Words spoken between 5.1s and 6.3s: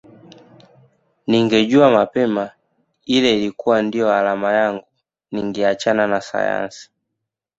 ningeachana na